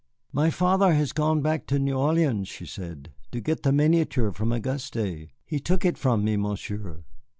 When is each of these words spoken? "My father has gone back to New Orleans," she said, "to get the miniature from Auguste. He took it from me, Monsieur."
"My 0.33 0.49
father 0.49 0.93
has 0.95 1.11
gone 1.11 1.43
back 1.43 1.67
to 1.67 1.77
New 1.77 1.93
Orleans," 1.93 2.47
she 2.47 2.65
said, 2.65 3.11
"to 3.31 3.39
get 3.39 3.61
the 3.61 3.71
miniature 3.71 4.31
from 4.31 4.51
Auguste. 4.51 4.95
He 4.95 5.59
took 5.59 5.85
it 5.85 5.95
from 5.95 6.23
me, 6.23 6.37
Monsieur." 6.37 7.03